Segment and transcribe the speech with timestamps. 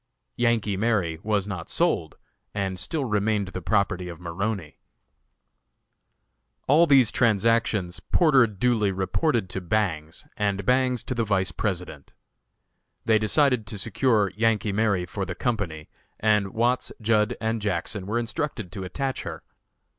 [0.35, 2.17] "Yankee Mary" was not sold,
[2.55, 4.79] and still remained the property of Maroney.
[6.67, 12.13] All these transactions Porter duly reported to Bangs, and Bangs to the Vice President.
[13.05, 15.87] They decided to secure "Yankee Mary" for the company,
[16.19, 19.43] and Watts, Judd & Jackson were instructed to attach her.